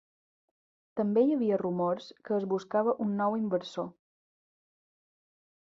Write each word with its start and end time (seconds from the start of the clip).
També 0.99 1.23
hi 1.25 1.35
havia 1.35 1.59
rumors 1.63 2.07
que 2.29 2.33
es 2.39 2.49
buscava 2.55 2.97
un 3.07 3.13
nou 3.21 3.37
inversor. 3.43 3.89